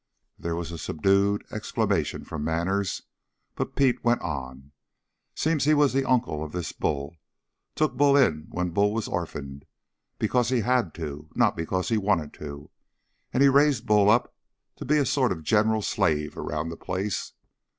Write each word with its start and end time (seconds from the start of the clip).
There 0.39 0.55
was 0.55 0.71
a 0.71 0.79
subdued 0.79 1.43
exclamation 1.51 2.25
from 2.25 2.43
Manners, 2.43 3.03
but 3.53 3.75
Pete 3.75 4.03
went 4.03 4.21
on, 4.21 4.71
"Seems 5.35 5.65
he 5.65 5.75
was 5.75 5.93
the 5.93 6.05
uncle 6.09 6.43
of 6.43 6.53
this 6.53 6.71
Bull; 6.71 7.17
took 7.75 7.95
Bull 7.95 8.17
in 8.17 8.47
when 8.49 8.71
Bull 8.71 8.95
was 8.95 9.07
orphaned, 9.07 9.63
because 10.17 10.49
he 10.49 10.61
had 10.61 10.95
to, 10.95 11.29
not 11.35 11.55
because 11.55 11.89
he 11.89 11.99
wanted 11.99 12.33
to, 12.33 12.71
and 13.31 13.43
he 13.43 13.49
raised 13.49 13.85
Bull 13.85 14.09
up 14.09 14.33
to 14.77 14.85
be 14.85 14.97
a 14.97 15.05
sort 15.05 15.31
of 15.31 15.43
general 15.43 15.83
slave 15.83 16.35
around 16.35 16.69
the 16.69 16.77
place. 16.77 17.33